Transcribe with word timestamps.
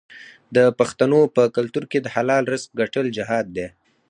د 0.55 0.57
پښتنو 0.79 1.21
په 1.35 1.43
کلتور 1.55 1.83
کې 1.91 1.99
د 2.01 2.07
حلال 2.15 2.43
رزق 2.53 2.69
ګټل 2.81 3.05
جهاد 3.17 3.45
دی. 3.55 3.67